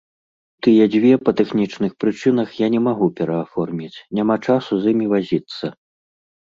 Тыя 0.67 0.87
дзве 0.95 1.11
па 1.25 1.31
тэхнічных 1.41 1.91
прычынах 2.05 2.57
я 2.65 2.71
не 2.77 2.81
магу 2.89 3.07
перааформіць, 3.21 3.95
няма 4.21 4.35
часу 4.51 4.71
з 4.85 4.97
імі 4.97 5.05
вазіцца. 5.15 5.65